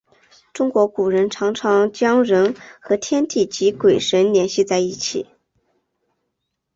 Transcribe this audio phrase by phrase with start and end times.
[0.51, 5.27] 中国古人常常将人和天地及鬼神联系在一起。